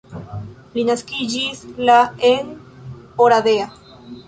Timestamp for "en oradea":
2.33-3.71